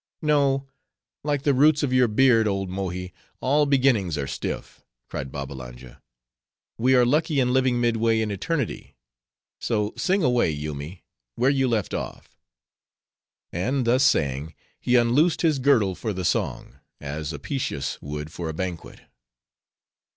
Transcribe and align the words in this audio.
"No: 0.23 0.67
like 1.23 1.43
the 1.43 1.53
roots 1.53 1.83
of 1.83 1.93
your 1.93 2.07
beard, 2.07 2.47
old 2.47 2.71
Mohi, 2.71 3.13
all 3.39 3.67
beginnings 3.67 4.17
are 4.17 4.25
stiff," 4.25 4.81
cried 5.11 5.31
Babbalanja. 5.31 6.01
"We 6.79 6.95
are 6.95 7.05
lucky 7.05 7.39
in 7.39 7.53
living 7.53 7.79
midway 7.79 8.19
in 8.19 8.31
eternity. 8.31 8.95
So 9.59 9.93
sing 9.95 10.23
away, 10.23 10.49
Yoomy, 10.49 11.03
where 11.35 11.51
you 11.51 11.67
left 11.67 11.93
off," 11.93 12.35
and 13.51 13.85
thus 13.85 14.03
saying 14.03 14.55
he 14.79 14.95
unloosed 14.95 15.43
his 15.43 15.59
girdle 15.59 15.93
for 15.93 16.13
the 16.13 16.25
song, 16.25 16.79
as 16.99 17.31
Apicius 17.31 17.99
would 18.01 18.31
for 18.31 18.49
a 18.49 18.53
banquet. 18.55 19.01